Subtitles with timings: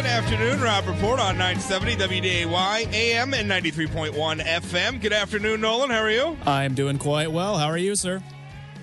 [0.00, 4.98] Good afternoon, Rob Report on 970 WDAY, AM and 93.1 FM.
[4.98, 5.90] Good afternoon, Nolan.
[5.90, 6.38] How are you?
[6.46, 7.58] I'm doing quite well.
[7.58, 8.22] How are you, sir?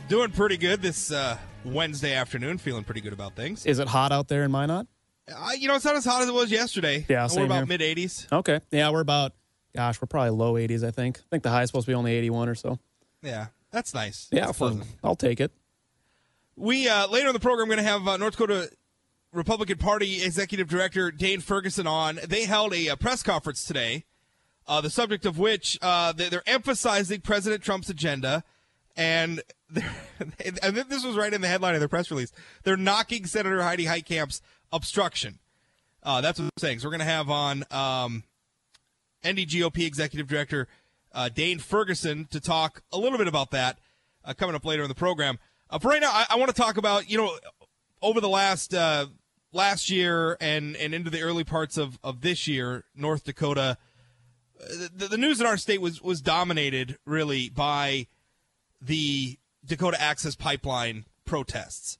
[0.09, 2.59] Doing pretty good this uh, Wednesday afternoon.
[2.59, 3.65] Feeling pretty good about things.
[3.65, 4.85] Is it hot out there in Minot?
[5.27, 7.03] Uh, you know, it's not as hot as it was yesterday.
[7.09, 8.31] Yeah, we're about mid 80s.
[8.31, 8.59] Okay.
[8.69, 9.33] Yeah, we're about,
[9.75, 11.17] gosh, we're probably low 80s, I think.
[11.17, 12.77] I think the high is supposed to be only 81 or so.
[13.23, 14.27] Yeah, that's nice.
[14.31, 14.71] Yeah, That's for.
[15.03, 15.51] I'll take it.
[16.55, 18.69] We uh, later in the program going to have uh, North Dakota
[19.33, 22.19] Republican Party Executive Director Dane Ferguson on.
[22.27, 24.05] They held a, uh press conference today,
[24.67, 28.43] uh, the subject of which uh, they- they're emphasizing President Trump's agenda,
[28.95, 29.41] and
[29.75, 32.31] and this was right in the headline of their press release.
[32.63, 35.39] They're knocking Senator Heidi Heitkamp's obstruction.
[36.03, 36.79] Uh, that's what they're saying.
[36.79, 38.23] So we're going to have on um,
[39.25, 40.67] NDGOP Executive Director
[41.13, 43.77] uh, Dane Ferguson to talk a little bit about that
[44.23, 45.37] uh, coming up later in the program.
[45.69, 47.35] Uh, for right now, I, I want to talk about you know
[48.01, 49.07] over the last uh,
[49.57, 53.77] last year and and into the early parts of of this year, North Dakota.
[54.61, 58.07] uh, The, the news in our state was was dominated really by
[58.79, 61.97] the Dakota Access Pipeline protests.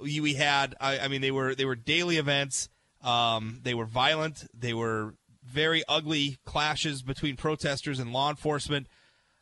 [0.00, 2.68] We, we had, I, I mean, they were they were daily events.
[3.02, 4.46] Um, they were violent.
[4.54, 5.14] They were
[5.44, 8.86] very ugly clashes between protesters and law enforcement.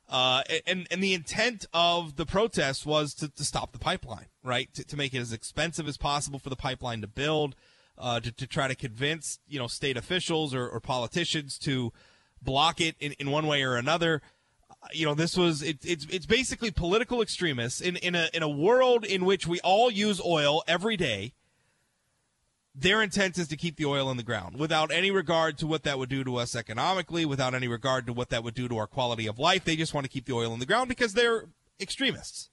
[0.08, 4.72] Uh, and and the intent of the protest was to, to stop the pipeline, right?
[4.74, 7.56] To, to make it as expensive as possible for the pipeline to build,
[7.98, 11.92] uh, to, to try to convince you know state officials or, or politicians to
[12.40, 14.22] block it in, in one way or another.
[14.70, 18.44] Uh, You know, this was it, it's it's basically political extremists in in a in
[18.44, 21.32] a world in which we all use oil every day
[22.78, 25.82] their intent is to keep the oil in the ground without any regard to what
[25.84, 28.76] that would do to us economically, without any regard to what that would do to
[28.76, 29.64] our quality of life.
[29.64, 31.46] They just want to keep the oil in the ground because they're
[31.80, 32.50] extremists.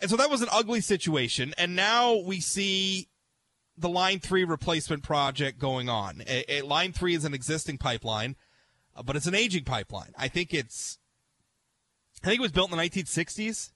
[0.00, 1.52] And so that was an ugly situation.
[1.58, 3.08] And now we see
[3.76, 6.22] the Line 3 replacement project going on.
[6.26, 8.36] A, a Line 3 is an existing pipeline,
[8.94, 10.12] uh, but it's an aging pipeline.
[10.16, 10.98] I think it's,
[12.22, 13.72] I think it was built in the 1960s.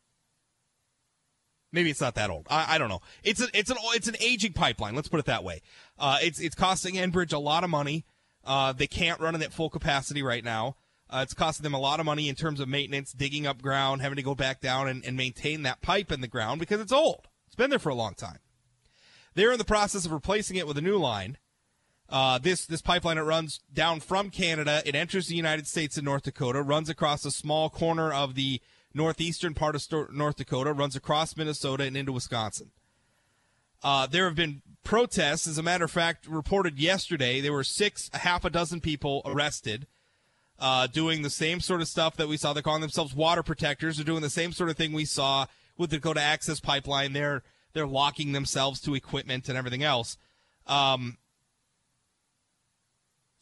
[1.73, 2.47] Maybe it's not that old.
[2.51, 3.01] I, I don't know.
[3.23, 4.95] It's a, it's an it's an aging pipeline.
[4.95, 5.63] Let's put it that way.
[5.99, 8.05] Uh, it's it's costing Enbridge a lot of money.
[8.45, 10.77] Uh, they can't run it at full capacity right now.
[11.09, 14.01] Uh, it's costing them a lot of money in terms of maintenance, digging up ground,
[14.01, 16.93] having to go back down and, and maintain that pipe in the ground because it's
[16.93, 17.27] old.
[17.47, 18.39] It's been there for a long time.
[19.35, 21.37] They're in the process of replacing it with a new line.
[22.09, 24.83] Uh, this this pipeline it runs down from Canada.
[24.85, 28.61] It enters the United States in North Dakota, runs across a small corner of the
[28.95, 32.71] northeastern part of North Dakota, runs across Minnesota and into Wisconsin.
[33.83, 35.47] Uh, there have been protests.
[35.47, 39.23] As a matter of fact, reported yesterday, there were six, a half a dozen people
[39.25, 39.87] arrested
[40.59, 42.53] uh, doing the same sort of stuff that we saw.
[42.53, 43.97] They're calling themselves water protectors.
[43.97, 45.47] They're doing the same sort of thing we saw
[45.79, 47.13] with the Dakota Access Pipeline.
[47.13, 50.19] They're they're locking themselves to equipment and everything else.
[50.67, 51.19] Um,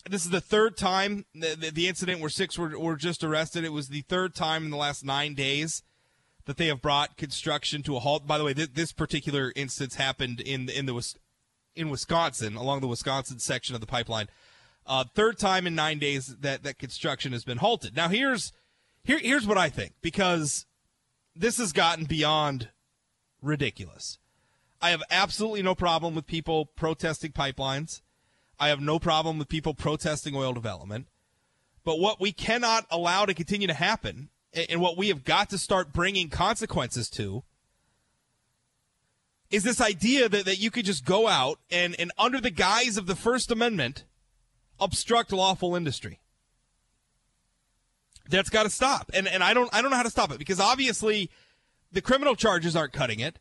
[0.09, 3.65] this is the third time the, the, incident where six were, were just arrested.
[3.65, 5.83] It was the third time in the last nine days
[6.47, 8.27] that they have brought construction to a halt.
[8.27, 11.15] By the way, th- this particular instance happened in in the
[11.77, 14.29] in Wisconsin along the Wisconsin section of the pipeline.
[14.87, 17.95] Uh, third time in nine days that that construction has been halted.
[17.95, 18.53] Now here's
[19.05, 20.67] here here's what I think because
[21.37, 22.71] this has gotten beyond
[23.43, 24.19] ridiculous.
[24.81, 28.01] I have absolutely no problem with people protesting pipelines.
[28.59, 31.07] I have no problem with people protesting oil development.
[31.85, 35.59] But what we cannot allow to continue to happen, and what we have got to
[35.59, 37.45] start bringing consequences to,
[39.51, 42.99] is this idea that, that you could just go out and, and, under the guise
[42.99, 44.05] of the First Amendment,
[44.79, 46.21] obstruct lawful industry.
[48.29, 49.11] That's got to stop.
[49.15, 51.31] And, and I, don't, I don't know how to stop it because obviously
[51.91, 53.39] the criminal charges aren't cutting it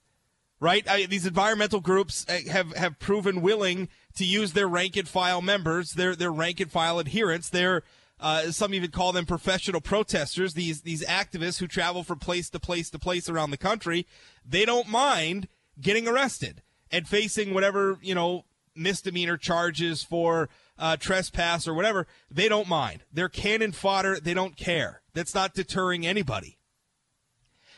[0.60, 0.88] right?
[0.88, 5.42] I, these environmental groups uh, have have proven willing to use their rank and file
[5.42, 7.84] members, their their rank and file adherents, their
[8.20, 10.54] uh, some even call them professional protesters.
[10.54, 14.08] These these activists who travel from place to place to place around the country,
[14.46, 15.48] they don't mind
[15.80, 16.62] getting arrested
[16.92, 18.46] and facing whatever you know
[18.76, 20.50] misdemeanor charges for
[20.80, 22.08] uh, trespass or whatever.
[22.30, 23.04] They don't mind.
[23.12, 24.20] They're cannon fodder.
[24.20, 25.02] They don't care.
[25.14, 26.57] That's not deterring anybody.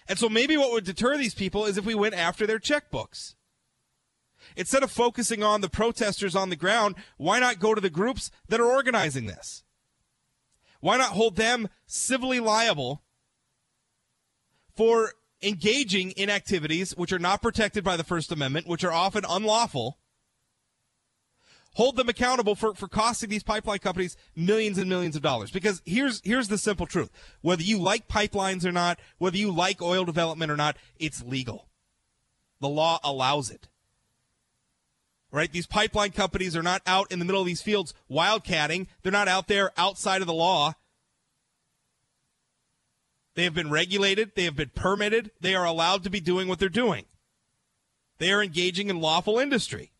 [0.10, 3.36] And so maybe what would deter these people is if we went after their checkbooks.
[4.56, 8.32] Instead of focusing on the protesters on the ground, why not go to the groups
[8.48, 9.64] that are organizing this?
[10.82, 13.04] Why not hold them civilly liable
[14.76, 15.14] for
[15.44, 20.00] engaging in activities which are not protected by the First Amendment, which are often unlawful?
[21.80, 25.50] Hold them accountable for, for costing these pipeline companies millions and millions of dollars.
[25.50, 27.10] Because here's here's the simple truth.
[27.40, 31.70] Whether you like pipelines or not, whether you like oil development or not, it's legal.
[32.60, 33.70] The law allows it.
[35.32, 35.52] right?
[35.52, 38.88] These pipeline companies are not out in the middle of these fields wildcatting.
[39.02, 40.74] They're not out there outside of the law.
[43.36, 46.60] They have been regulated, they have been permitted, they are allowed to be doing what
[46.60, 47.06] they're doing.
[48.18, 49.92] They are engaging in lawful industry.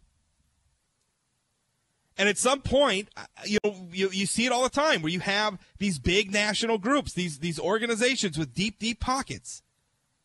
[2.20, 5.12] And at some point, uh, you know, you, you see it all the time where
[5.12, 9.64] you have these big national groups, these these organizations with deep, deep pockets.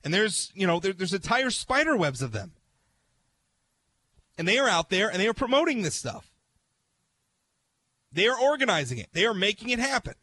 [0.02, 2.52] And there's, you know, there, there's entire spider webs of them.
[4.36, 6.32] And they are out there and they are promoting this stuff.
[8.10, 9.10] They are organizing it.
[9.12, 10.14] They are making it happen.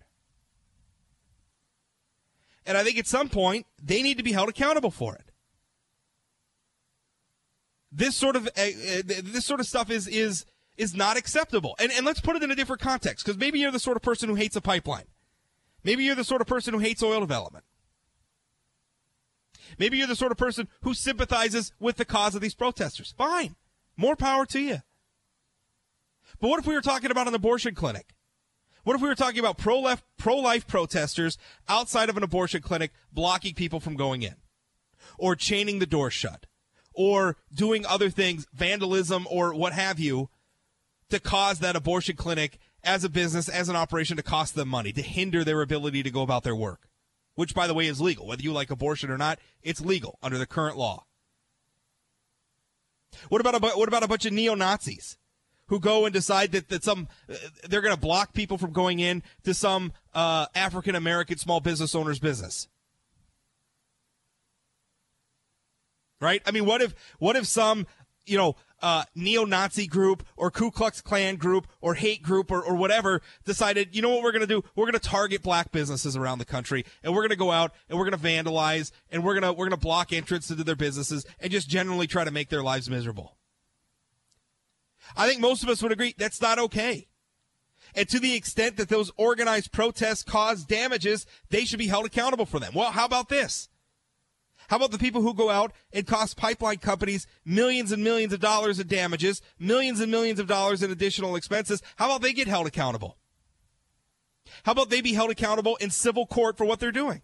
[2.66, 5.32] And I think at some point they need to be held accountable for it.
[7.94, 8.52] This sort of uh,
[9.06, 10.46] this sort of stuff is is
[10.78, 11.76] is not acceptable.
[11.80, 14.04] And and let's put it in a different context because maybe you're the sort of
[14.04, 15.06] person who hates a pipeline.
[15.84, 17.66] Maybe you're the sort of person who hates oil development.
[19.78, 23.14] Maybe you're the sort of person who sympathizes with the cause of these protesters.
[23.18, 23.56] Fine.
[23.98, 24.78] More power to you.
[26.40, 28.14] But what if we were talking about an abortion clinic?
[28.84, 31.38] What if we were talking about pro-left, pro-life protesters
[31.70, 34.36] outside of an abortion clinic blocking people from going in?
[35.18, 36.48] Or chaining the door shut?
[36.94, 40.30] Or doing other things, vandalism or what have you,
[41.12, 44.92] to cause that abortion clinic as a business, as an operation to cost them money,
[44.92, 46.90] to hinder their ability to go about their work?
[47.36, 48.28] Which, by the way, is legal.
[48.28, 51.06] Whether you like abortion or not, it's legal under the current law.
[53.30, 55.18] What about a, what about a bunch of neo Nazis
[55.68, 57.36] who go and decide that, that some uh,
[57.70, 61.96] they're going to block people from going in to some uh, African American small business
[61.96, 62.68] owner's business?
[66.20, 66.42] Right?
[66.46, 67.88] I mean, what if what if some
[68.26, 72.76] you know uh, neo-Nazi group or Ku Klux Klan group or hate group or, or
[72.76, 74.64] whatever decided, you know what we're going to do?
[74.76, 77.74] We're going to target black businesses around the country and we're going to go out
[77.90, 80.64] and we're going to vandalize and we're going to, we're going to block entrance into
[80.64, 83.38] their businesses and just generally try to make their lives miserable.
[85.16, 87.08] I think most of us would agree that's not okay.
[87.96, 92.46] And to the extent that those organized protests cause damages, they should be held accountable
[92.46, 92.74] for them.
[92.74, 93.70] Well, how about this?
[94.72, 98.40] How about the people who go out and cost pipeline companies millions and millions of
[98.40, 101.84] dollars in damages, millions and millions of dollars in additional expenses?
[101.98, 103.18] How about they get held accountable?
[104.64, 107.22] How about they be held accountable in civil court for what they're doing?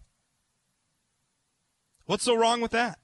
[2.04, 2.98] What's so wrong with that?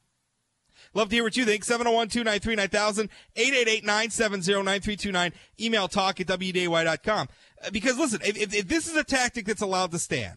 [0.92, 1.64] Love to hear what you think.
[1.64, 5.32] 701 293 9000, 888 970 9329.
[5.58, 7.28] Email talk at WDAY.com.
[7.64, 10.36] Uh, because listen, if, if, if this is a tactic that's allowed to stand,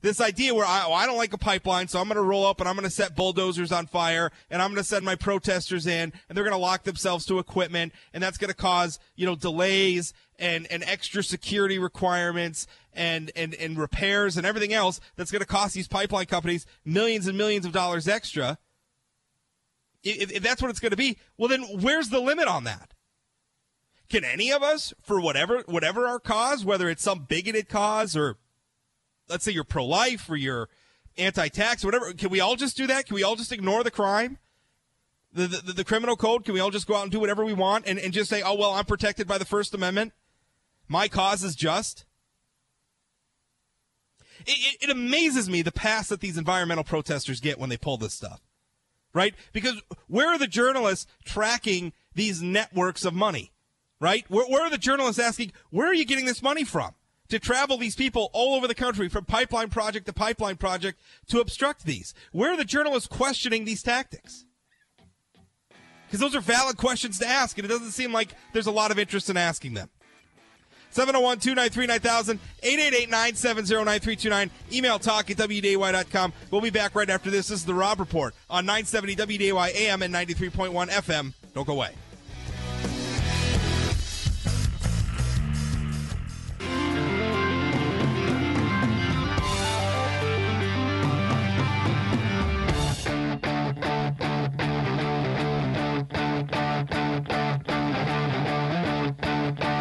[0.00, 2.46] this idea where I, oh, I don't like a pipeline, so I'm going to roll
[2.46, 5.16] up and I'm going to set bulldozers on fire and I'm going to send my
[5.16, 9.00] protesters in and they're going to lock themselves to equipment and that's going to cause,
[9.16, 15.00] you know, delays and, and extra security requirements and, and, and repairs and everything else
[15.16, 18.58] that's going to cost these pipeline companies millions and millions of dollars extra.
[20.04, 22.94] If, if that's what it's going to be, well, then where's the limit on that?
[24.08, 28.38] Can any of us, for whatever, whatever our cause, whether it's some bigoted cause or
[29.28, 30.68] let's say you're pro life or you're
[31.16, 33.06] anti tax or whatever, can we all just do that?
[33.06, 34.38] Can we all just ignore the crime?
[35.32, 36.44] The, the, the, criminal code?
[36.44, 38.40] Can we all just go out and do whatever we want and, and just say,
[38.42, 40.12] oh, well, I'm protected by the First Amendment?
[40.88, 42.06] My cause is just?
[44.46, 47.98] It, it, it amazes me the pass that these environmental protesters get when they pull
[47.98, 48.40] this stuff,
[49.12, 49.34] right?
[49.52, 53.52] Because where are the journalists tracking these networks of money,
[54.00, 54.24] right?
[54.30, 56.94] Where, where are the journalists asking, where are you getting this money from?
[57.28, 61.40] To travel these people all over the country from pipeline project to pipeline project to
[61.40, 62.14] obstruct these?
[62.32, 64.44] Where are the journalists questioning these tactics?
[66.06, 68.90] Because those are valid questions to ask, and it doesn't seem like there's a lot
[68.90, 69.90] of interest in asking them.
[70.90, 74.50] 701 293 9000, 888 970 9329.
[74.72, 76.32] Email talk at WDAY.com.
[76.50, 77.48] We'll be back right after this.
[77.48, 81.34] This is The Rob Report on 970 WDAY AM and 93.1 FM.
[81.54, 81.90] Don't go away.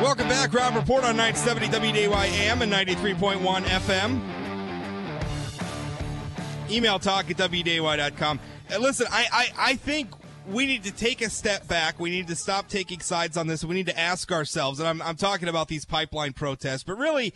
[0.07, 0.53] Welcome back.
[0.53, 4.21] Rob Report on 970 WDAY AM and 93.1 FM.
[6.71, 8.39] Email talk at WDAY.com.
[8.69, 10.07] And uh, listen, I, I, I think
[10.49, 11.99] we need to take a step back.
[11.99, 13.65] We need to stop taking sides on this.
[13.65, 17.33] We need to ask ourselves, and I'm, I'm talking about these pipeline protests, but really,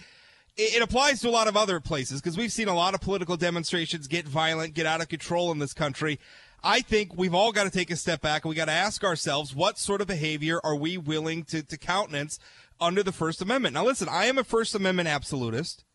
[0.58, 3.38] it, applies to a lot of other places because we've seen a lot of political
[3.38, 6.20] demonstrations get violent, get out of control in this country.
[6.64, 9.04] I think we've all got to take a step back and we got to ask
[9.04, 12.38] ourselves what sort of behavior are we willing to, to countenance
[12.80, 13.74] under the First Amendment.
[13.74, 15.86] Now, listen, I am a First Amendment absolutist,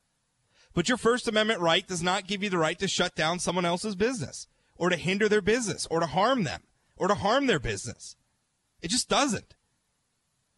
[0.74, 3.64] but your First Amendment right does not give you the right to shut down someone
[3.64, 6.62] else's business or to hinder their business or to harm them
[6.96, 8.16] or to harm their business.
[8.82, 9.54] It just doesn't.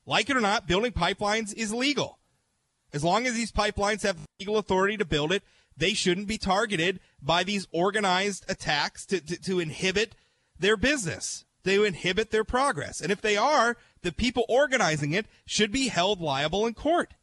[0.06, 2.17] Like it or not, building pipelines is legal.
[2.92, 5.42] As long as these pipelines have legal authority to build it,
[5.76, 10.14] they shouldn't be targeted by these organized attacks to, to, to inhibit
[10.58, 13.00] their business, to inhibit their progress.
[13.00, 17.14] And if they are, the people organizing it should be held liable in court.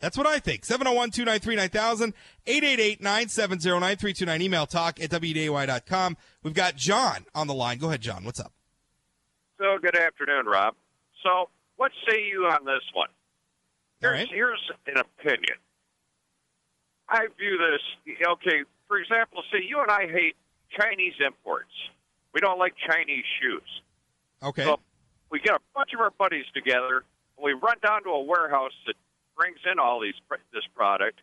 [0.00, 0.64] That's what I think.
[0.64, 2.14] 701 293 9000,
[2.46, 4.42] 888 970 9329.
[4.42, 6.16] Email talk at WDAY.com.
[6.42, 7.78] We've got John on the line.
[7.78, 8.24] Go ahead, John.
[8.24, 8.52] What's up?
[9.58, 10.74] So, good afternoon, Rob.
[11.24, 13.08] So, what say you on this one?
[14.00, 14.28] Here's, right.
[14.30, 15.58] here's an opinion.
[17.08, 20.36] I view this, okay, for example, see, you and I hate
[20.78, 21.72] Chinese imports.
[22.34, 23.82] We don't like Chinese shoes.
[24.42, 24.64] Okay.
[24.64, 24.78] So
[25.30, 27.04] we get a bunch of our buddies together,
[27.36, 28.94] and we run down to a warehouse that
[29.36, 30.14] brings in all these
[30.52, 31.20] this product.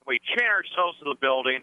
[0.00, 1.60] And we chain ourselves to the building,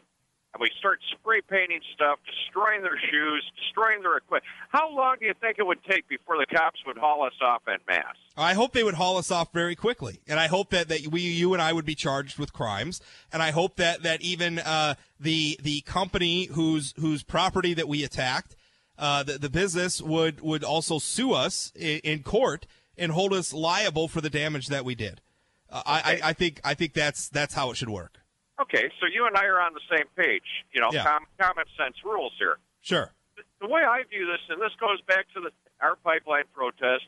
[0.53, 4.43] and we start spray painting stuff, destroying their shoes, destroying their equipment.
[4.69, 7.63] How long do you think it would take before the cops would haul us off
[7.67, 8.05] en masse?
[8.37, 11.21] I hope they would haul us off very quickly, and I hope that, that we,
[11.21, 14.93] you and I, would be charged with crimes, and I hope that that even uh,
[15.19, 18.55] the the company whose whose property that we attacked,
[18.97, 23.53] uh, the the business would would also sue us in, in court and hold us
[23.53, 25.21] liable for the damage that we did.
[25.69, 28.22] Uh, I, I I think I think that's that's how it should work.
[28.61, 30.65] Okay, so you and I are on the same page.
[30.71, 31.03] You know, Yeah.
[31.03, 32.57] com- common sense rules here.
[32.81, 33.11] Sure.
[33.59, 37.05] the way I view this, and this goes back to the our pipeline protest.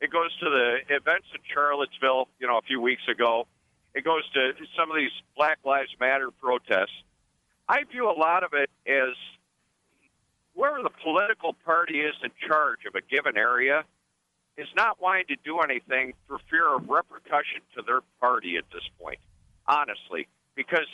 [0.00, 3.46] It goes to the events in Charlottesville, you know, a few weeks ago.
[3.94, 7.02] It goes to some of these Black Lives Matter protests.
[7.68, 9.14] I view a lot of it as
[10.54, 13.84] whoever the political party is in charge of a given area
[14.56, 18.82] is not wanting to do anything for fear of repercussion to their party at this
[19.00, 19.18] point,
[19.66, 20.26] honestly,
[20.58, 20.88] because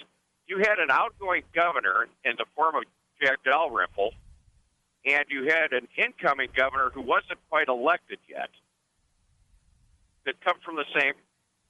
[0.46, 2.84] you had an outgoing governor in the form of
[3.20, 4.12] Jack Dalrymple,
[5.06, 8.50] and you had an incoming governor who wasn't quite elected yet
[10.26, 11.14] that come from the same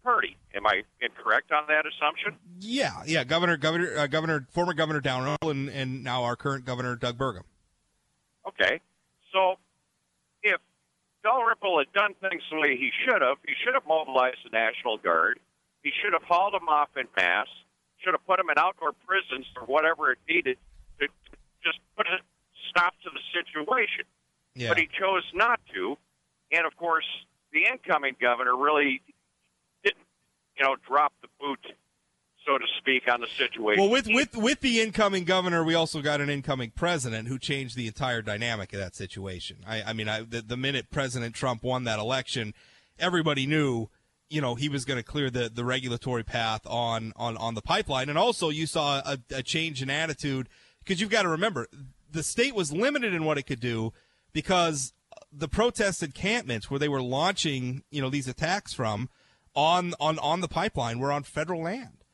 [0.02, 0.36] party.
[0.56, 2.36] Am I incorrect on that assumption?
[2.58, 3.22] Yeah, yeah.
[3.22, 7.44] Governor, Governor, uh, Governor, former Governor Dalrymple, and and now our current Governor Doug Burgum.
[8.46, 8.80] Okay.
[9.32, 9.54] So
[10.42, 10.60] if
[11.22, 14.98] Dalrymple had done things the way he should have, he should have mobilized the National
[14.98, 15.38] Guard.
[15.82, 17.46] He should have hauled them off in mass,
[18.04, 20.58] should have put them in outdoor prisons or whatever it needed
[21.00, 21.08] to,
[21.64, 22.18] just put a
[22.70, 24.04] stop to the situation.
[24.54, 24.68] Yeah.
[24.68, 25.96] But he chose not to.
[26.52, 27.06] And of course,
[27.52, 29.00] the incoming governor really
[29.82, 30.04] didn't,
[30.56, 31.58] you know, drop the boot,
[32.46, 33.82] so to speak, on the situation.
[33.82, 37.76] Well, with with with the incoming governor, we also got an incoming president who changed
[37.76, 39.58] the entire dynamic of that situation.
[39.66, 42.54] I, I mean, I, the, the minute President Trump won that election,
[42.98, 43.88] everybody knew,
[44.30, 47.62] you know, he was going to clear the, the regulatory path on on on the
[47.62, 50.48] pipeline, and also you saw a, a change in attitude
[50.80, 51.66] because you've got to remember
[52.10, 53.92] the state was limited in what it could do
[54.32, 54.92] because
[55.32, 59.08] the protest encampments where they were launching, you know, these attacks from
[59.54, 62.04] on on on the pipeline were on federal land.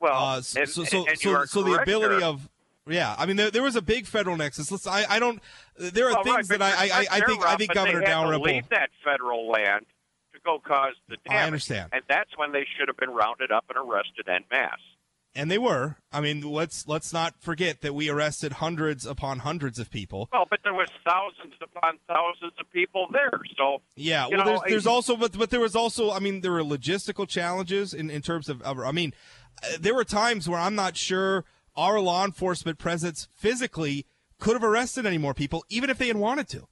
[0.00, 2.24] well, Uh, so, and, so, so, and so, so the ability there.
[2.24, 2.48] of,
[2.86, 4.70] yeah, I mean, there, there was a big federal nexus.
[4.72, 5.40] Let's, I, I don't,
[5.76, 8.68] there are Well, things right, that I, I, I, think, I think Governor Dalrymple, leave
[8.70, 9.86] that federal land
[10.44, 11.40] go cause the damage.
[11.42, 11.90] I understand.
[11.92, 14.80] and that's when they should have been rounded up and arrested en masse.
[15.34, 15.96] and they were.
[16.12, 20.28] I mean, let's let's not forget that we arrested hundreds upon hundreds of people.
[20.32, 23.38] Well, but there was thousands upon thousands of people there.
[23.56, 26.40] So Yeah, well, know, there's, there's I- also, but but there was also, I mean,
[26.40, 29.14] there were logistical challenges in, in terms of, of, I mean,
[29.62, 31.44] uh, there were times where I'm not sure
[31.76, 34.06] our law enforcement presence physically
[34.40, 36.66] could have arrested any more people, even if they had wanted to.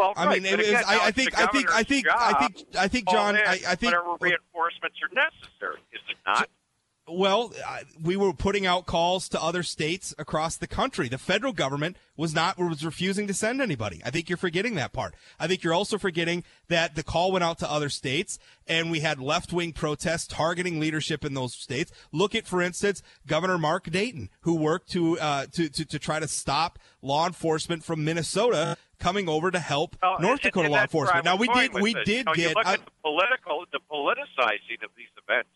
[0.00, 2.06] Well, I right, mean, but it is- again, I- I think- I think- I think-
[2.08, 5.78] I think- I think, to call John, I- I think- whatever reinforcements are necessary.
[5.92, 6.48] Is it not?
[7.12, 11.08] Well, I- we were putting out calls to other states across the country.
[11.08, 14.00] The federal government was not was refusing to send anybody.
[14.04, 15.16] I think you're forgetting that part.
[15.38, 19.00] I think you're also forgetting that the call went out to other states and we
[19.00, 21.90] had left-wing protests targeting leadership in those states.
[22.12, 26.20] Look at for instance Governor Mark Dayton who worked to uh, to, to to try
[26.20, 30.82] to stop law enforcement from Minnesota coming over to help Well, North Dakota and law
[30.82, 31.24] enforcement.
[31.24, 32.04] Now we did we this.
[32.06, 35.50] did you know, get I- at the political, the politicizing of these events.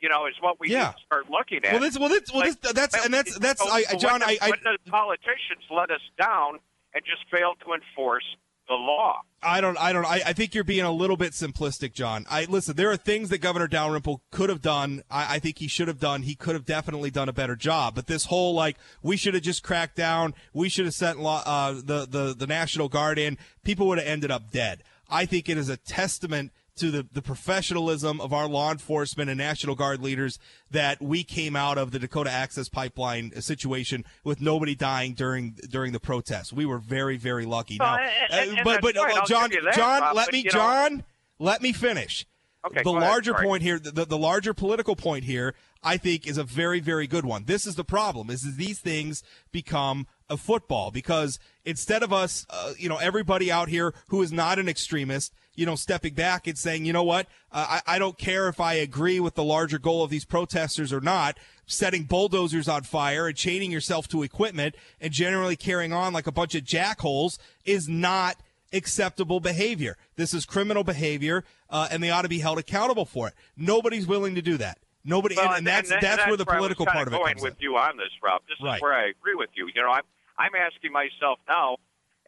[0.00, 0.88] You know, is what we Yeah.
[0.88, 1.72] need to start looking at.
[1.72, 4.26] well, this, well, this, well, this, that's, and that's, that's, so- I, John, when the,
[4.26, 6.58] I, I, when the politicians let us down
[6.92, 8.24] and just failed to enforce
[8.68, 9.22] the law.
[9.42, 9.78] I don't.
[9.78, 10.04] I don't.
[10.04, 12.26] I, I think you're being a little bit simplistic, John.
[12.28, 12.74] I listen.
[12.74, 15.02] There are things that Governor Dalrymple could have done.
[15.10, 16.22] I, I think he should have done.
[16.22, 17.94] He could have definitely done a better job.
[17.94, 20.34] But this whole like we should have just cracked down.
[20.52, 23.38] We should have sent uh, the the the National Guard in.
[23.62, 24.82] People would have ended up dead.
[25.08, 29.38] I think it is a testament to the, the professionalism of our law enforcement and
[29.38, 30.38] National Guard leaders
[30.70, 35.92] that we came out of the Dakota Access Pipeline situation with nobody dying during during
[35.92, 36.52] the protests.
[36.52, 37.78] We were very very lucky.
[37.80, 39.18] Well, now, and- and- uh, and but but fine.
[39.18, 41.04] uh, John that, John Rob, let but, me know- John
[41.38, 42.26] Let me finish.
[42.66, 43.08] Okay, the go ahead.
[43.10, 45.54] larger point here, the, the larger political point here,
[45.84, 47.44] I think, is a very, very good one.
[47.44, 52.72] This is the problem: is these things become a football because instead of us, uh,
[52.78, 56.58] you know, everybody out here who is not an extremist, you know, stepping back and
[56.58, 59.78] saying, you know what, uh, I, I don't care if I agree with the larger
[59.78, 61.38] goal of these protesters or not.
[61.68, 66.32] Setting bulldozers on fire and chaining yourself to equipment and generally carrying on like a
[66.32, 68.36] bunch of jackholes is not
[68.72, 69.96] acceptable behavior.
[70.16, 73.34] This is criminal behavior, uh, and they ought to be held accountable for it.
[73.56, 74.78] Nobody's willing to do that.
[75.04, 77.54] Nobody, Well, and, and that's and that's, where the political part of it comes with
[77.54, 77.62] in.
[77.62, 78.42] you on this, Rob.
[78.48, 78.76] This Right.
[78.76, 79.68] is where I agree with you.
[79.72, 80.02] You know, I'm
[80.38, 81.76] I'm asking myself now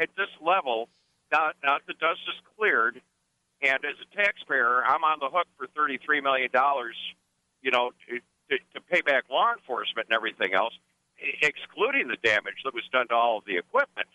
[0.00, 0.88] at this level.
[1.32, 3.00] Now, now the dust is cleared,
[3.62, 6.96] and as a taxpayer, I'm on the hook for thirty three million dollars.
[7.60, 8.18] You know, to,
[8.50, 10.72] to, to pay back law enforcement and everything else,
[11.42, 14.08] excluding the damage that was done to all of the equipment.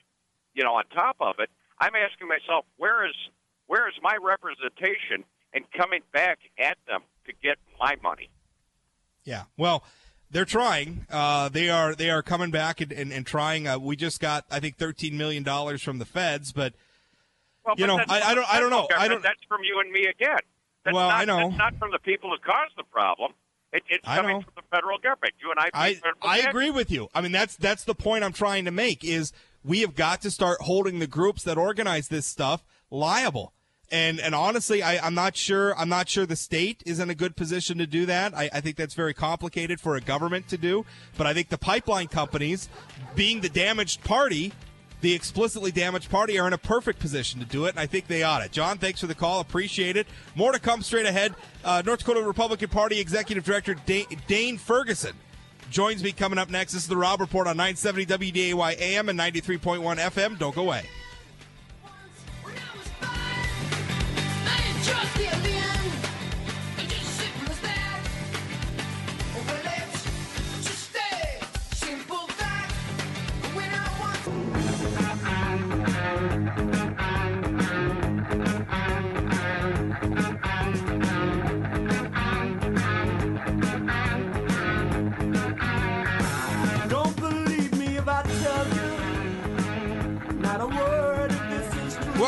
[0.55, 3.15] You know, on top of it, I'm asking myself, where is
[3.67, 5.23] where is my representation
[5.53, 8.29] and coming back at them to get my money?
[9.23, 9.43] Yeah.
[9.57, 9.83] Well,
[10.33, 11.05] they're trying.
[11.09, 13.67] Uh, they are they are coming back and, and, and trying.
[13.67, 16.73] Uh, we just got I think thirteen million dollars from the feds, but
[17.65, 18.87] Well, You but know, I- I don't- I don't know.
[18.97, 20.39] I don't- That's from you and me again.
[20.83, 21.47] That's Well, not, I know.
[21.47, 23.31] That's not from the people who caused the problem.
[23.71, 24.41] It, it's I coming know.
[24.41, 25.33] from the federal government.
[25.41, 25.69] You and I.
[25.73, 27.07] I I agree with you.
[27.15, 29.31] I mean that's that's the point I'm trying to make is
[29.63, 33.53] we have got to start holding the groups that organize this stuff liable.
[33.93, 37.15] And and honestly, I, I'm not sure I'm not sure the state is in a
[37.15, 38.35] good position to do that.
[38.35, 40.83] I, I think that's very complicated for a government to do.
[41.15, 42.69] But I think the pipeline companies,
[43.15, 44.51] being the damaged party,
[45.01, 48.07] the explicitly damaged party, are in a perfect position to do it, and I think
[48.07, 48.49] they ought to.
[48.49, 49.41] John, thanks for the call.
[49.41, 50.07] Appreciate it.
[50.33, 51.35] More to come straight ahead.
[51.63, 55.13] Uh, North Dakota Republican Party Executive Director Da- Dane Ferguson
[55.69, 56.73] joins me coming up next.
[56.73, 60.39] This is the Rob Report on 970 WDAY AM and 93.1 FM.
[60.39, 60.83] Don't go away.
[64.95, 65.42] I didn't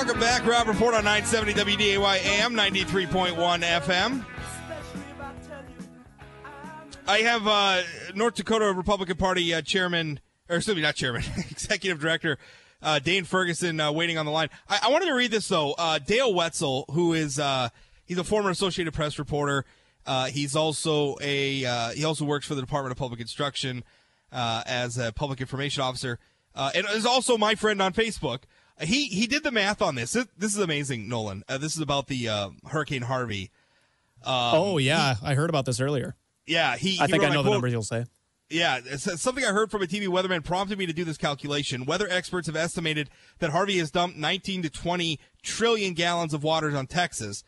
[0.06, 0.46] Welcome back.
[0.46, 4.24] Rob Report on 970 WDAY AM, 93.1 FM.
[7.08, 7.82] I have uh,
[8.14, 12.38] North Dakota Republican Party uh, Chairman, or excuse me, not Chairman, Executive Director
[12.84, 14.50] uh, Dane Ferguson uh, waiting on the line.
[14.70, 15.74] I, I wanted to read this though.
[15.74, 17.70] Uh, Dale Wetzel, who is uh,
[18.06, 19.66] he's a former Associated Press reporter.
[20.30, 23.84] He's also a he also works for the Department of Public Instruction
[24.32, 26.20] as a public information officer,
[26.54, 28.42] and is also my friend on Facebook.
[28.82, 30.14] He he did the math on this.
[30.14, 31.44] This, this is amazing, Nolan.
[31.48, 33.52] Uh, this is about the uh, Hurricane Harvey.
[34.26, 36.16] oh yeah, I heard about this earlier.
[36.46, 37.00] Yeah, he.
[37.00, 38.06] I he think I know the numbers you'll say.
[38.50, 41.86] Yeah, it's- something I heard from a TV weatherman prompted me to do this calculation.
[41.86, 43.10] Weather experts have estimated
[43.40, 47.44] that Harvey has dumped 19 to 20 trillion gallons of water on Texas.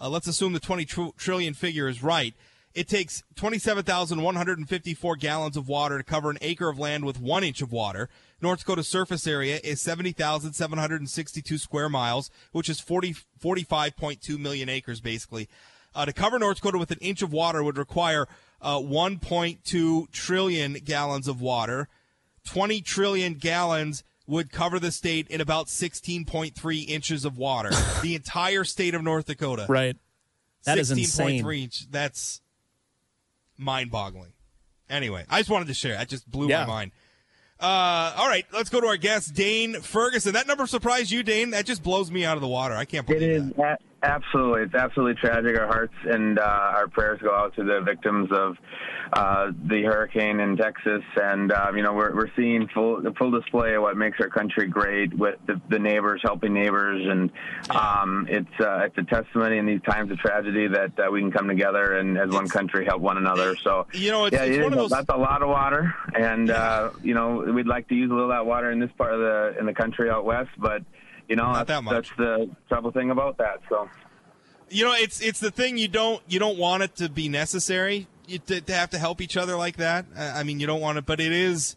[0.00, 2.34] Uh, let's assume the 20 tr- trillion figure is right.
[2.72, 7.60] It takes 27,154 gallons of water to cover an acre of land with one inch
[7.60, 8.08] of water.
[8.40, 15.48] North Dakota's surface area is 70,762 square miles, which is 40, 45.2 million acres, basically.
[15.94, 18.28] Uh, to cover North Dakota with an inch of water would require
[18.62, 21.88] uh, 1.2 trillion gallons of water.
[22.44, 27.70] 20 trillion gallons would cover the state in about 16.3 inches of water.
[28.02, 29.66] the entire state of North Dakota.
[29.68, 29.96] Right.
[30.64, 31.54] That is 16.3 insane.
[31.64, 31.90] inch.
[31.90, 32.40] That's
[33.60, 34.32] mind boggling.
[34.88, 35.96] Anyway, I just wanted to share.
[35.96, 36.62] That just blew Yeah.
[36.62, 36.92] my mind.
[37.60, 40.32] Uh, all right, let's go to our guest, Dane Ferguson.
[40.32, 41.50] That number surprised you, Dane?
[41.50, 42.74] That just blows me out of the water.
[42.74, 43.28] I can't believe it.
[43.28, 43.82] It is that.
[44.02, 45.58] Absolutely, it's absolutely tragic.
[45.58, 48.56] Our hearts and uh, our prayers go out to the victims of
[49.12, 53.30] uh, the hurricane in Texas, and um, you know we're we're seeing full the full
[53.30, 57.30] display of what makes our country great with the, the neighbors helping neighbors, and
[57.70, 61.32] um, it's uh, it's a testimony in these times of tragedy that uh, we can
[61.32, 63.56] come together and as one country help one another.
[63.56, 65.48] So You know, it's- yeah, it's it one is of those- that's a lot of
[65.48, 68.78] water, and uh, you know we'd like to use a little of that water in
[68.78, 70.82] this part of the in the country out west, but.
[71.30, 71.94] You know, Not that's, that much.
[71.94, 73.60] that's the trouble thing about that.
[73.68, 73.88] So,
[74.68, 78.08] You know, it's it's the thing you don't you don't want it to be necessary
[78.26, 80.06] you, to, to have to help each other like that.
[80.16, 81.76] I I mean, you don't want it, but it is.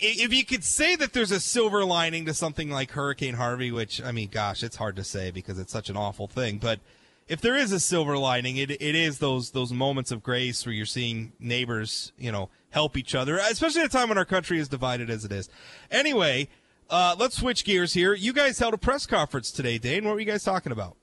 [0.00, 4.02] If you could say that there's a silver lining to something like Hurricane Harvey, which
[4.02, 6.58] I mean, gosh, it's hard to say because it's such an awful thing.
[6.58, 6.80] But
[7.26, 10.74] if there is a silver lining, it it is those those moments of grace where
[10.74, 14.58] you're seeing neighbors, you know, help each other, especially at a time when our country
[14.58, 15.48] is divided as it is.
[15.90, 16.50] Anyway,
[16.90, 18.14] uh, let's switch gears here.
[18.14, 20.04] You guys held a press conference today, Dane.
[20.04, 20.96] What were you guys talking about?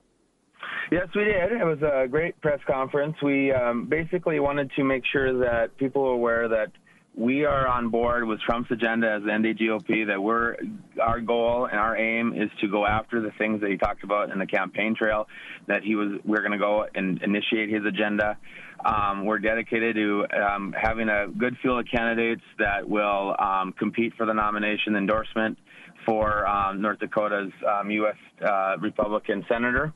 [0.92, 1.52] Yes, we did.
[1.52, 3.16] It was a great press conference.
[3.24, 6.72] We um, basically wanted to make sure that people are aware that
[7.16, 10.08] we are on board with Trump's agenda as the NDGOP.
[10.08, 10.58] That we're
[11.02, 14.32] our goal and our aim is to go after the things that he talked about
[14.32, 15.28] in the campaign trail.
[15.68, 18.38] That he was we're going to go and initiate his agenda.
[18.84, 24.14] Um, we're dedicated to um, having a good field of candidates that will um, compete
[24.16, 25.58] for the nomination endorsement
[26.06, 28.16] for um, North Dakota's um, U.S.
[28.42, 29.94] Uh, Republican senator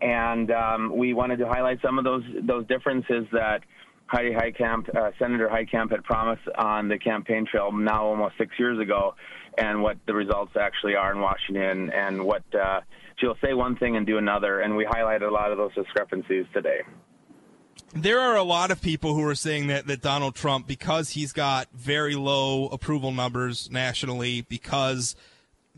[0.00, 3.62] and um, we wanted to highlight some of those those differences that
[4.06, 8.78] Heidi Heitkamp, uh, Senator Heitkamp, had promised on the campaign trail now almost six years
[8.78, 9.14] ago,
[9.58, 12.80] and what the results actually are in Washington, and what uh,
[13.16, 16.46] she'll say one thing and do another, and we highlighted a lot of those discrepancies
[16.52, 16.82] today.
[17.94, 21.32] There are a lot of people who are saying that, that Donald Trump, because he's
[21.32, 25.16] got very low approval numbers nationally, because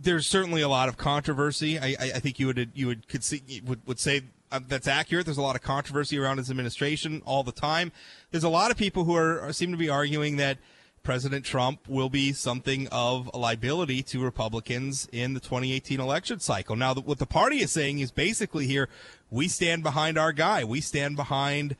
[0.00, 1.78] there's certainly a lot of controversy.
[1.78, 5.26] I, I, think you would you would could see, would, would say uh, that's accurate.
[5.26, 7.92] There's a lot of controversy around his administration all the time.
[8.30, 10.58] There's a lot of people who are, seem to be arguing that
[11.02, 16.76] President Trump will be something of a liability to Republicans in the 2018 election cycle.
[16.76, 18.88] Now, what the party is saying is basically here,
[19.30, 20.64] we stand behind our guy.
[20.64, 21.76] We stand behind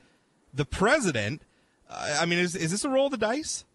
[0.53, 1.41] the president.
[1.89, 3.65] I mean, is, is this a roll of the dice?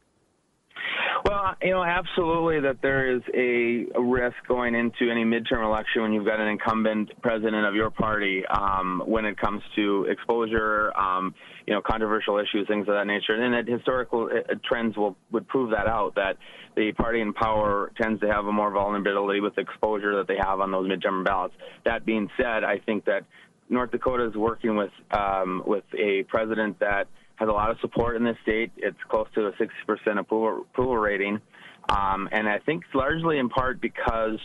[1.25, 6.13] Well, you know, absolutely that there is a, risk going into any midterm election when
[6.13, 11.35] you've got an incumbent president of your party um, when it comes to exposure, um,
[11.67, 13.35] you know, controversial issues, things of that nature.
[13.35, 16.37] And that historical uh, trends will would prove that out that
[16.77, 20.61] the party in power tends to have a more vulnerability with exposure that they have
[20.61, 21.55] on those midterm ballots.
[21.85, 23.25] That being said, I think that
[23.71, 28.16] North Dakota is working with um, with a president that has a lot of support
[28.16, 28.73] in this state.
[28.77, 31.40] It's close to a 60% approval, approval rating.
[31.88, 34.38] Um, and I think it's largely in part because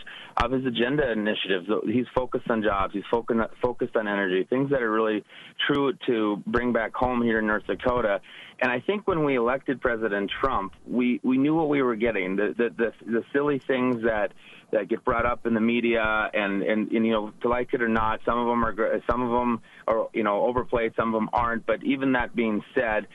[0.43, 1.67] of his agenda initiatives.
[1.85, 2.93] He's focused on jobs.
[2.93, 5.23] He's focused focused on energy, things that are really
[5.67, 8.19] true to bring back home here in North Dakota.
[8.61, 12.35] And I think when we elected President Trump, we, we knew what we were getting.
[12.35, 14.33] The, the the the silly things that
[14.71, 16.01] that get brought up in the media,
[16.33, 19.21] and, and and you know, to like it or not, some of them are some
[19.21, 21.65] of them are you know overplayed, some of them aren't.
[21.65, 23.07] But even that being said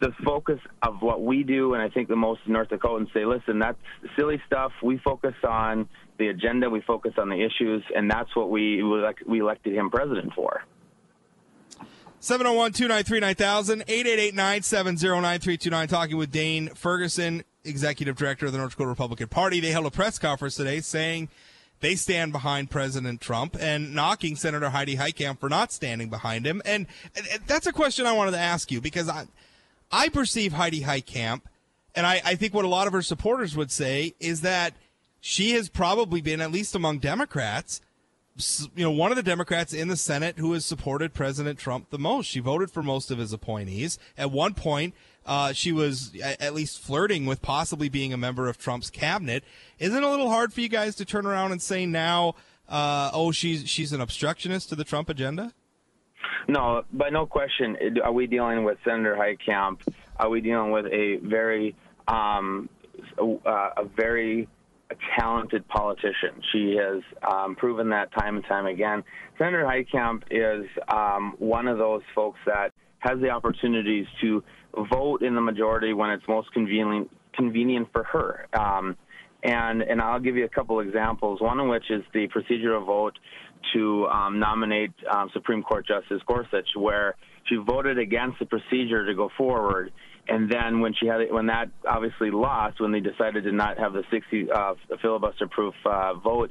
[0.00, 3.58] the focus of what we do, and I think the most North Dakotans say, listen,
[3.58, 3.78] that's
[4.16, 4.72] silly stuff.
[4.82, 8.82] We focus on the agenda, we focus on the issues, and that's what we
[9.26, 10.62] we elected him president for.
[12.20, 15.88] 701 293 9000, 888 970 9329.
[15.88, 19.60] Talking with Dane Ferguson, Executive Director of the North Dakota Republican Party.
[19.60, 21.28] They held a press conference today saying
[21.80, 26.60] they stand behind President Trump and knocking Senator Heidi Heitkamp for not standing behind him.
[26.64, 29.26] And, and that's a question I wanted to ask you because I,
[29.92, 31.42] I perceive Heidi Heitkamp,
[31.94, 34.74] and I, I think what a lot of her supporters would say is that
[35.20, 37.80] she has probably been, at least among Democrats,
[38.76, 41.98] you know, one of the Democrats in the Senate who has supported President Trump the
[41.98, 42.26] most.
[42.26, 43.98] She voted for most of his appointees.
[44.16, 44.94] At one point,
[45.26, 49.44] uh, she was at least flirting with possibly being a member of Trump's cabinet.
[49.78, 52.34] Isn't it a little hard for you guys to turn around and say now,
[52.68, 55.52] uh, oh, she's she's an obstructionist to the Trump agenda?
[56.48, 57.76] No, but no question.
[58.02, 59.80] Are we dealing with Senator Heitkamp?
[60.16, 62.68] Are we dealing with a very, um,
[63.18, 63.24] a,
[63.76, 64.48] a very
[65.18, 66.42] talented politician?
[66.52, 69.04] She has um, proven that time and time again.
[69.36, 74.42] Senator Heitkamp is um, one of those folks that has the opportunities to
[74.90, 78.48] vote in the majority when it's most convenient convenient for her.
[78.52, 78.96] Um,
[79.42, 81.40] and and I'll give you a couple examples.
[81.40, 83.18] One of which is the procedural vote
[83.74, 87.14] to um, nominate um, Supreme Court Justice Gorsuch, where
[87.48, 89.92] she voted against the procedure to go forward.
[90.28, 93.94] And then when she had when that obviously lost, when they decided to not have
[93.94, 96.50] the 60 uh, filibuster-proof uh, vote,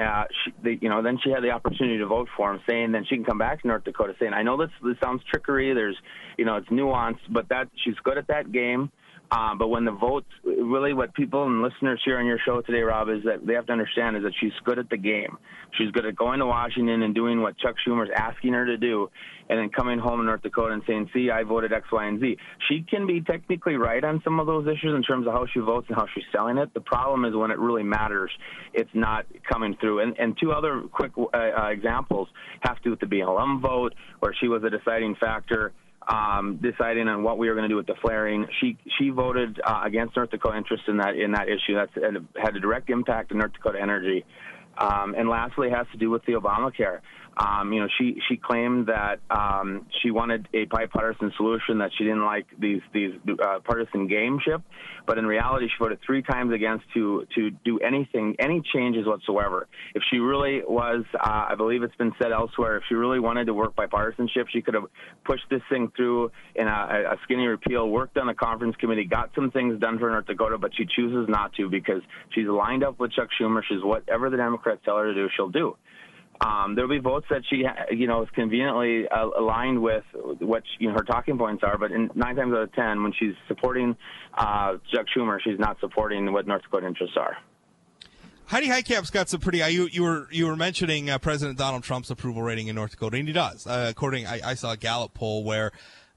[0.00, 2.92] uh, she, the, you know, then she had the opportunity to vote for him, saying
[2.92, 5.74] then she can come back to North Dakota, saying, "I know this this sounds trickery.
[5.74, 5.96] There's,
[6.36, 8.90] you know, it's nuanced, but that she's good at that game."
[9.30, 12.82] Um, but when the votes, really, what people and listeners here on your show today,
[12.82, 15.36] Rob, is that they have to understand is that she's good at the game.
[15.76, 19.10] She's good at going to Washington and doing what Chuck Schumer's asking her to do,
[19.50, 22.20] and then coming home in North Dakota and saying, "See, I voted X, Y, and
[22.20, 22.36] Z."
[22.68, 25.58] She can be technically right on some of those issues in terms of how she
[25.58, 26.72] votes and how she's selling it.
[26.72, 28.30] The problem is when it really matters,
[28.72, 30.00] it's not coming through.
[30.00, 32.28] And, and two other quick uh, uh, examples
[32.60, 35.72] have to do with the BLM vote, where she was a deciding factor
[36.06, 38.46] um, deciding on what we were going to do with the flaring.
[38.60, 41.74] She she voted uh, against North Dakota interest in that in that issue.
[41.74, 41.92] That's
[42.36, 44.24] had a direct impact on North Dakota energy.
[44.78, 47.00] Um, and lastly, has to do with the Obamacare.
[47.36, 52.04] Um, you know, she she claimed that um, she wanted a bipartisan solution, that she
[52.04, 54.62] didn't like these these uh, partisan gameship,
[55.06, 59.68] but in reality, she voted three times against to to do anything, any changes whatsoever.
[59.94, 63.46] If she really was, uh, I believe it's been said elsewhere, if she really wanted
[63.46, 64.84] to work bipartisanship, she could have
[65.24, 69.30] pushed this thing through in a, a skinny repeal, worked on the conference committee, got
[69.34, 72.98] some things done for North Dakota, but she chooses not to because she's lined up
[72.98, 73.60] with Chuck Schumer.
[73.68, 75.76] She's whatever the Democrats tell her to do, she'll do.
[76.40, 80.04] Um, there'll be votes that she, you know, is conveniently uh, aligned with
[80.40, 81.78] what you know, her talking points are.
[81.78, 83.96] But in nine times out of ten, when she's supporting
[84.34, 87.38] uh, Chuck Schumer, she's not supporting what North Dakota interests are.
[88.46, 89.62] Heidi Heitkamp's got some pretty.
[89.62, 92.92] Uh, you, you were you were mentioning uh, President Donald Trump's approval rating in North
[92.92, 93.66] Dakota, and he does.
[93.66, 95.72] Uh, according, I, I saw a Gallup poll where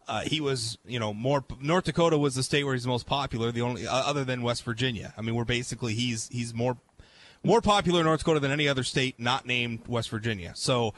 [0.07, 1.43] uh, he was, you know, more.
[1.59, 3.51] North Dakota was the state where he's most popular.
[3.51, 5.13] The only uh, other than West Virginia.
[5.17, 6.77] I mean, we're basically he's he's more
[7.43, 10.53] more popular in North Dakota than any other state not named West Virginia.
[10.55, 10.93] So,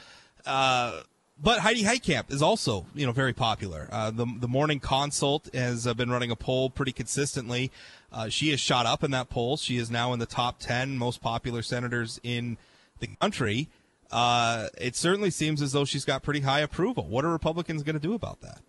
[0.46, 1.02] uh,
[1.42, 3.88] but Heidi Heitkamp is also, you know, very popular.
[3.92, 7.72] Uh, the the Morning Consult has uh, been running a poll pretty consistently.
[8.12, 9.58] Uh, she has shot up in that poll.
[9.58, 12.58] She is now in the top ten most popular senators in
[13.00, 13.70] the country.
[14.12, 17.08] Uh, it certainly seems as though she's got pretty high approval.
[17.08, 18.60] What are Republicans going to do about that?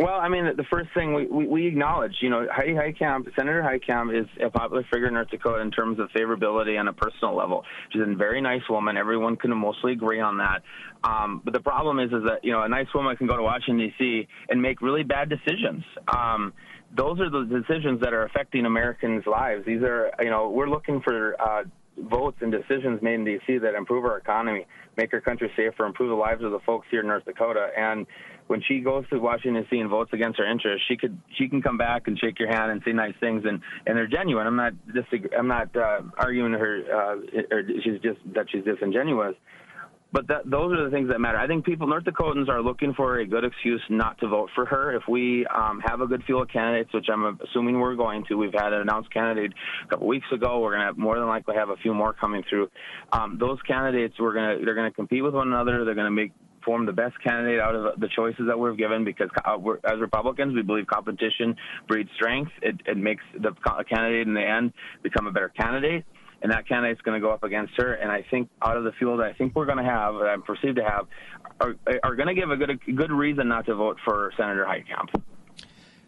[0.00, 3.60] Well, I mean, the first thing we, we, we acknowledge, you know, Heidi Heitkamp, Senator
[3.62, 7.36] Heitkamp is a popular figure in North Dakota in terms of favorability on a personal
[7.36, 7.64] level.
[7.92, 8.96] She's a very nice woman.
[8.96, 10.62] Everyone can mostly agree on that.
[11.04, 13.42] Um, but the problem is, is that, you know, a nice woman can go to
[13.42, 14.26] Washington, D.C.
[14.48, 15.84] and make really bad decisions.
[16.08, 16.54] Um,
[16.96, 19.66] those are the decisions that are affecting Americans' lives.
[19.66, 21.64] These are, you know, we're looking for uh,
[21.98, 23.58] votes and decisions made in D.C.
[23.58, 27.00] that improve our economy, make our country safer, improve the lives of the folks here
[27.00, 27.68] in North Dakota.
[27.76, 28.06] And
[28.50, 29.78] when she goes to Washington D.C.
[29.78, 32.72] and votes against her interests, she could she can come back and shake your hand
[32.72, 34.44] and say nice things, and and they're genuine.
[34.44, 39.36] I'm not disag- I'm not uh, arguing her uh, or she's just that she's disingenuous.
[40.12, 41.38] But that, those are the things that matter.
[41.38, 44.66] I think people, North Dakotans, are looking for a good excuse not to vote for
[44.66, 44.96] her.
[44.96, 48.34] If we um, have a good field of candidates, which I'm assuming we're going to,
[48.34, 49.52] we've had an announced candidate
[49.84, 50.58] a couple weeks ago.
[50.58, 52.68] We're going to more than likely have a few more coming through.
[53.12, 55.84] Um, those candidates, we're going to they're going to compete with one another.
[55.84, 56.32] They're going to make
[56.64, 59.28] form the best candidate out of the choices that we're given because
[59.84, 61.56] as Republicans, we believe competition
[61.88, 62.52] breeds strength.
[62.62, 63.52] It, it makes the
[63.88, 66.04] candidate in the end become a better candidate
[66.42, 67.94] and that candidate's going to go up against her.
[67.94, 70.42] And I think out of the field, I think we're going to have, that I'm
[70.42, 71.06] perceived to have,
[71.60, 74.64] are, are going to give a good a good reason not to vote for Senator
[74.64, 75.22] Heitkamp.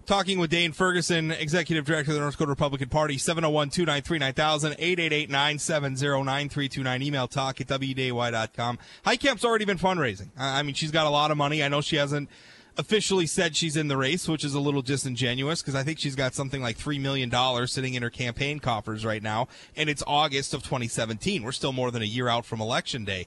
[0.04, 4.72] Talking with Dane Ferguson, Executive Director of the North Dakota Republican Party, 701 293 9000,
[4.72, 7.02] 888 970 9329.
[7.02, 8.78] Email talk at WDAY.com.
[9.06, 10.30] Heitkamp's already been fundraising.
[10.36, 11.62] I mean, she's got a lot of money.
[11.62, 12.28] I know she hasn't
[12.76, 16.16] officially said she's in the race, which is a little disingenuous because I think she's
[16.16, 17.30] got something like $3 million
[17.68, 21.42] sitting in her campaign coffers right now, and it's August of 2017.
[21.42, 23.26] We're still more than a year out from Election Day.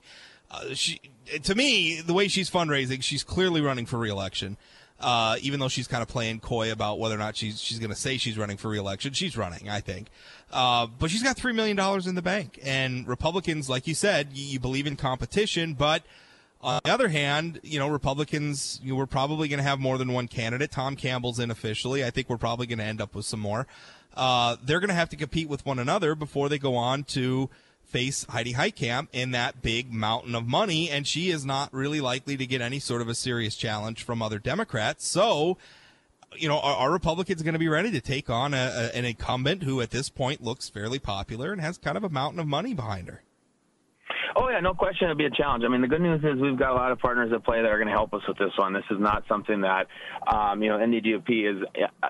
[0.52, 1.00] Uh, she,
[1.44, 4.58] to me, the way she's fundraising, she's clearly running for reelection.
[5.00, 7.90] Uh, even though she's kind of playing coy about whether or not she's she's going
[7.90, 10.08] to say she's running for reelection, she's running, I think.
[10.52, 14.30] Uh, but she's got three million dollars in the bank, and Republicans, like you said,
[14.34, 16.04] you, you believe in competition, but
[16.62, 19.98] on the other hand, you know, Republicans, you know, we're probably going to have more
[19.98, 20.72] than one candidate.
[20.72, 22.04] Tom Campbell's in officially.
[22.04, 23.68] I think we're probably going to end up with some more.
[24.16, 27.50] Uh, they're going to have to compete with one another before they go on to
[27.86, 32.38] face Heidi Heitkamp in that big mountain of money, and she is not really likely
[32.38, 35.08] to get any sort of a serious challenge from other Democrats.
[35.08, 35.58] So,
[36.36, 38.58] you know, are, are Republicans going to be ready to take on a,
[38.94, 42.10] a, an incumbent who at this point looks fairly popular and has kind of a
[42.10, 43.22] mountain of money behind her?
[44.38, 45.06] Oh yeah, no question.
[45.06, 45.64] It'll be a challenge.
[45.64, 47.72] I mean, the good news is we've got a lot of partners at play that
[47.72, 48.74] are going to help us with this one.
[48.74, 49.88] This is not something that,
[50.28, 51.64] um, you know, NDGOP is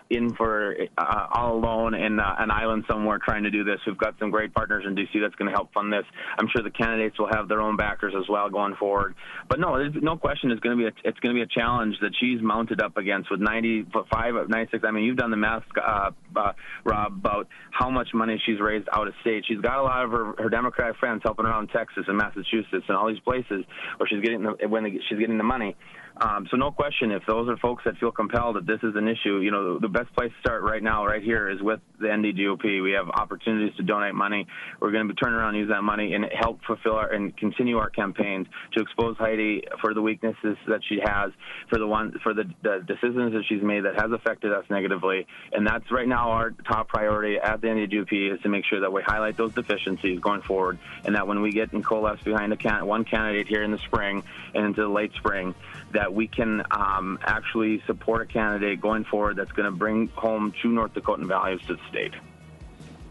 [0.10, 3.80] in for uh, all alone in uh, an island somewhere trying to do this.
[3.86, 6.06] We've got some great partners in DC that's going to help fund this.
[6.40, 9.14] I'm sure the candidates will have their own backers as well going forward.
[9.48, 10.50] But no, no question.
[10.50, 12.98] It's going to be a, it's going to be a challenge that she's mounted up
[12.98, 14.84] against with 95 of 96.
[14.84, 18.88] I mean, you've done the math, uh, uh, Rob, about how much money she's raised
[18.92, 19.46] out of state.
[19.48, 22.98] She's got a lot of her, her Democratic friends helping around in Texas Massachusetts and
[22.98, 23.66] all these places
[23.98, 25.76] where she's getting the, when they, she's getting the money.
[26.18, 29.08] Um, so no question, if those are folks that feel compelled that this is an
[29.08, 32.08] issue, you know, the best place to start right now, right here, is with the
[32.08, 32.82] NDGOP.
[32.82, 34.48] We have opportunities to donate money.
[34.80, 37.78] We're going to turning around and use that money and help fulfill our and continue
[37.78, 41.32] our campaigns to expose Heidi for the weaknesses that she has,
[41.70, 45.28] for the one for the, the decisions that she's made that has affected us negatively.
[45.52, 48.94] And that's right now our top priority at the NDGOP is to make sure that
[48.94, 52.58] we highlight those deficiencies going forward, and that when we get and coalesce behind a
[52.58, 54.24] can- one candidate here in the spring
[54.54, 55.54] and into the late spring,
[55.92, 60.54] that we can um, actually support a candidate going forward that's going to bring home
[60.62, 62.14] true North Dakotan values to the state.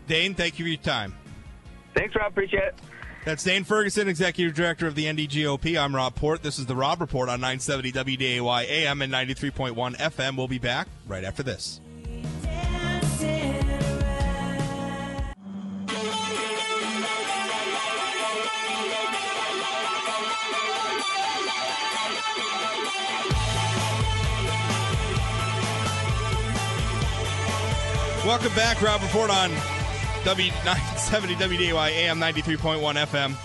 [0.06, 1.14] Dane, thank you for your time.
[1.94, 2.32] Thanks, Rob.
[2.32, 2.74] Appreciate it.
[3.24, 5.80] That's Dane Ferguson, Executive Director of the NDGOP.
[5.80, 6.42] I'm Rob Port.
[6.42, 10.36] This is the Rob Report on 970 WDAY AM and 93.1 FM.
[10.36, 11.80] We'll be back right after this.
[28.24, 29.50] Welcome back, Rob Report on
[30.22, 33.36] W970 WDAY AM 93.1 FM.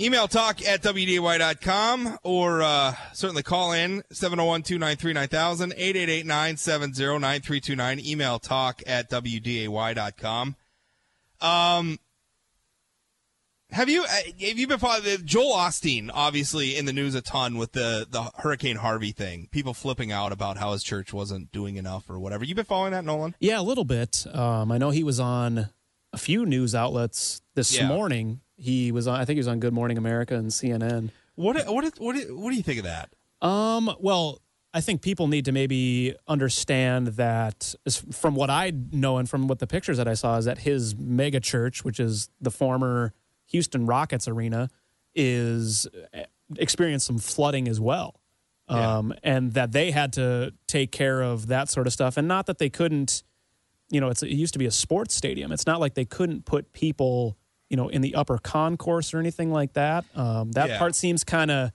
[0.00, 8.00] Email talk at WDAY.com or uh, certainly call in 701 293 9000 888 970 9329.
[8.04, 10.56] Email talk at WDAY.com.
[11.40, 11.98] Um,
[13.72, 16.10] have you uh, have you been following Joel Osteen?
[16.12, 19.48] Obviously, in the news a ton with the the Hurricane Harvey thing.
[19.50, 22.44] People flipping out about how his church wasn't doing enough or whatever.
[22.44, 23.34] You been following that, Nolan?
[23.40, 24.26] Yeah, a little bit.
[24.32, 25.68] Um, I know he was on
[26.12, 27.86] a few news outlets this Yeah.
[27.88, 28.40] morning.
[28.56, 29.20] He was on.
[29.20, 31.10] I think he was on Good Morning America and CNN.
[31.36, 33.10] What what what what do you think of that?
[33.40, 34.42] Um, well,
[34.74, 37.74] I think people need to maybe understand that
[38.12, 40.94] from what I know and from what the pictures that I saw is that his
[40.96, 43.12] mega church, which is the former
[43.50, 44.68] Houston Rockets arena,
[45.14, 46.24] is eh,
[46.56, 48.16] experienced some flooding as well.
[48.68, 52.16] Um, and that they had to take care of that sort of stuff.
[52.16, 53.24] And not that they couldn't,
[53.90, 55.50] you know, it's, it used to be a sports stadium.
[55.50, 57.36] It's not like they couldn't put people,
[57.68, 60.04] you know, in the upper concourse or anything like that.
[60.14, 60.78] Um, that Yeah.
[60.78, 61.72] part seems kind of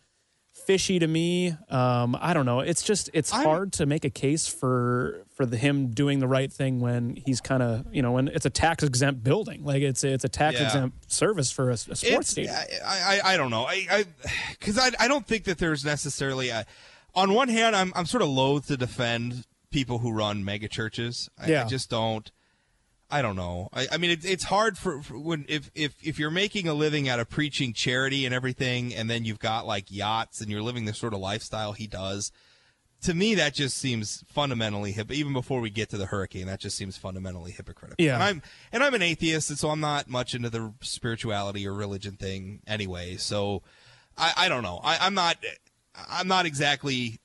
[0.65, 1.55] fishy to me.
[1.69, 2.59] Um, I don't know.
[2.59, 6.27] It's just it's I'm- hard to make a case for for the, him doing the
[6.27, 9.63] right thing when he's kind of you know when it's a tax exempt building.
[9.63, 10.65] Like it's it's a tax Yeah.
[10.67, 12.55] exempt service for a, a sports It's- stadium.
[12.85, 13.63] I, I, I don't know.
[13.65, 14.05] I, I,
[14.57, 16.65] because I, I don't think that there's necessarily a.
[17.13, 21.29] On one hand, I'm, I'm sort of loath to defend people who run mega churches.
[21.39, 22.29] I, I just don't.
[23.09, 23.69] I don't know.
[23.71, 26.73] I, I mean, it, it's hard for, for when if, if if you're making a
[26.73, 30.63] living out of preaching charity and everything, and then you've got like yachts and you're
[30.63, 32.31] living the sort of lifestyle he does.
[33.01, 35.11] To me, that just seems fundamentally hip.
[35.11, 38.03] Even before we get to the hurricane, that just seems fundamentally hypocritical.
[38.03, 38.15] Yeah.
[38.15, 38.41] And I'm
[38.71, 42.61] and I'm an atheist, and so I'm not much into the spirituality or religion thing
[42.65, 43.17] anyway.
[43.17, 43.61] So
[44.17, 44.79] I, I don't know.
[44.83, 45.37] I, I'm not.
[46.09, 47.19] I'm not exactly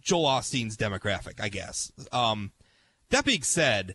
[0.00, 1.92] Joel Osteen's demographic, I guess.
[2.10, 2.52] Um,
[3.10, 3.94] that being said,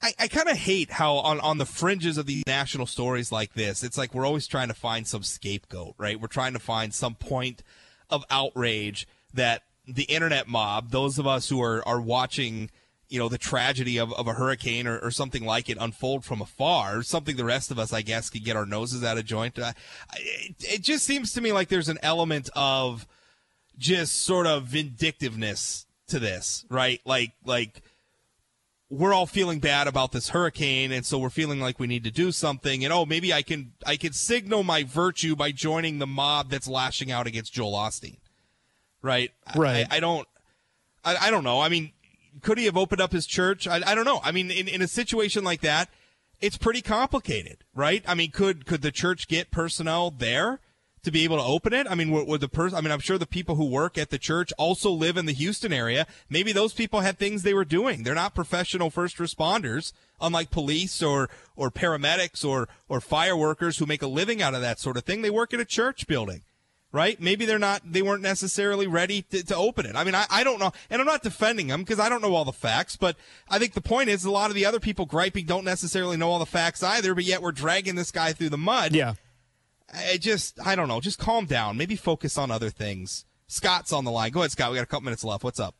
[0.00, 3.54] I, I kind of hate how on, on the fringes of these national stories like
[3.54, 6.20] this, it's like we're always trying to find some scapegoat, right?
[6.20, 7.62] We're trying to find some point
[8.08, 12.70] of outrage that the internet mob, those of us who are, are watching,
[13.08, 16.40] you know, the tragedy of, of a hurricane or, or something like it unfold from
[16.40, 19.58] afar, something the rest of us, I guess, could get our noses out of joint.
[19.58, 19.72] Uh,
[20.16, 23.06] it, it just seems to me like there's an element of
[23.76, 27.00] just sort of vindictiveness to this, right?
[27.04, 27.82] Like, like,
[28.90, 32.10] we're all feeling bad about this hurricane and so we're feeling like we need to
[32.10, 32.84] do something.
[32.84, 36.68] And oh maybe i can i can signal my virtue by joining the mob that's
[36.68, 38.18] lashing out against joel osteen.
[39.02, 39.30] Right?
[39.54, 39.86] Right.
[39.90, 40.26] i, I don't
[41.04, 41.60] I, I don't know.
[41.60, 41.92] I mean
[42.40, 43.66] could he have opened up his church?
[43.66, 44.20] I, I don't know.
[44.22, 45.90] I mean in, in a situation like that
[46.40, 48.02] it's pretty complicated right?
[48.06, 50.60] I mean could could the church get personnel there
[51.08, 51.86] to be able to open it?
[51.88, 52.76] I mean, would the person?
[52.76, 55.32] I mean, I'm sure the people who work at the church also live in the
[55.32, 56.06] Houston area.
[56.28, 58.02] Maybe those people had things they were doing.
[58.02, 63.86] They're not professional first responders, unlike police or or paramedics or or fire workers who
[63.86, 65.22] make a living out of that sort of thing.
[65.22, 66.42] They work at a church building.
[66.90, 67.20] Right?
[67.20, 69.94] Maybe they're not, they weren't necessarily ready to, to open it.
[69.94, 70.72] I mean, I, I don't know.
[70.88, 73.14] And I'm not defending them because I don't know all the facts, but
[73.50, 76.30] I think the point is a lot of the other people griping don't necessarily know
[76.30, 78.94] all the facts either, but yet we're dragging this guy through the mud.
[78.94, 79.12] yeah.
[79.92, 81.00] I just, I don't know.
[81.00, 81.76] Just calm down.
[81.76, 83.24] Maybe focus on other things.
[83.46, 84.30] Scott's on the line.
[84.30, 84.70] Go ahead, Scott.
[84.70, 85.42] We got a couple minutes left.
[85.44, 85.74] What's up?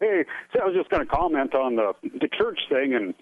[0.00, 3.14] Hey, so I was just going to comment on the the church thing, and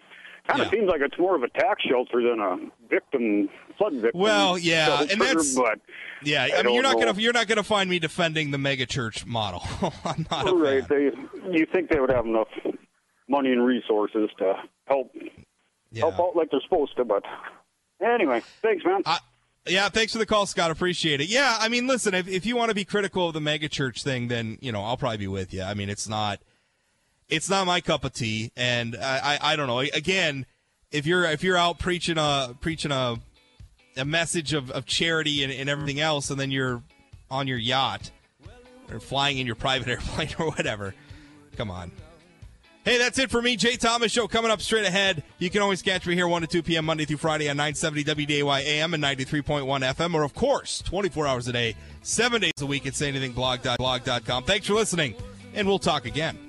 [0.46, 0.70] kind of Yeah.
[0.78, 2.56] seems like it's more of a tax shelter than a
[2.88, 3.48] victim
[3.78, 4.20] flood victim.
[4.20, 5.80] Well, yeah, shelter, and that's- but
[6.22, 6.94] Yeah, I, I mean, you're know.
[6.94, 9.62] gonna you're not gonna find me defending the mega church model.
[10.04, 11.10] I'm not right, they
[11.50, 12.48] you think they would have enough
[13.28, 14.54] money and resources to
[14.86, 15.10] help
[15.92, 16.00] Yeah.
[16.10, 17.22] help out like they're supposed to, but
[18.02, 19.02] anyway, thanks, man.
[19.06, 19.18] I,
[19.66, 20.70] yeah, thanks for the call, Scott.
[20.70, 21.28] Appreciate it.
[21.28, 24.28] Yeah, I mean, listen, if, if you want to be critical of the megachurch thing,
[24.28, 25.62] then you know I'll probably be with you.
[25.62, 26.40] I mean, it's not
[27.28, 29.80] it's not my cup of tea, and I I, I don't know.
[29.80, 30.46] Again,
[30.90, 33.16] if you're if you're out preaching a preaching a
[33.96, 36.82] a message of, of charity and, and everything else, and then you're
[37.30, 38.10] on your yacht
[38.92, 40.94] or flying in your private airplane or whatever,
[41.56, 41.90] come on.
[42.86, 43.56] Hey, that's it for me.
[43.56, 45.24] Jay Thomas Show coming up straight ahead.
[45.40, 46.84] You can always catch me here 1 to 2 p.m.
[46.84, 51.48] Monday through Friday on 970 WDAY AM and 93.1 FM, or of course, 24 hours
[51.48, 54.44] a day, seven days a week at sayanythingblog.blog.com.
[54.44, 55.16] Thanks for listening,
[55.52, 56.45] and we'll talk again.